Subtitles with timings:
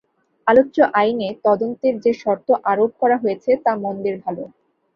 [0.47, 4.43] আলোচ্য আইনে তদন্তের যে শর্ত আরোপ করা হয়েছে, তা মন্দের ভালো।